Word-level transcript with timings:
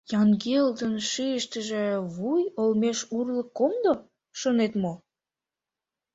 Янгелдын 0.21 0.95
шӱйыштыжӧ 1.09 1.85
вуй 2.15 2.43
олмеш 2.61 2.99
урлык 3.17 3.49
комдо, 3.57 3.93
шонет 4.39 4.73
мо? 4.81 4.93